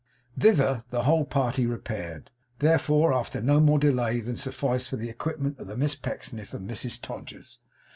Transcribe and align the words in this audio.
Thither 0.35 0.83
the 0.89 1.03
whole 1.03 1.25
party 1.25 1.67
repaired, 1.67 2.31
therefore, 2.57 3.13
after 3.13 3.39
no 3.39 3.59
more 3.59 3.77
delay 3.77 4.19
than 4.19 4.35
sufficed 4.35 4.89
for 4.89 4.95
the 4.95 5.09
equipment 5.11 5.59
of 5.59 5.67
the 5.67 5.77
Miss 5.77 5.93
Pecksniffs 5.93 6.55
and 6.55 6.67
Mrs 6.67 6.99
Todgers. 6.99 7.59